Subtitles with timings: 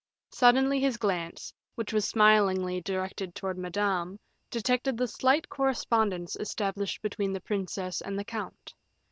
[0.31, 4.17] Suddenly his glance, which was smilingly directed towards Madame,
[4.49, 8.73] detected the slight correspondence established between the princess and the count.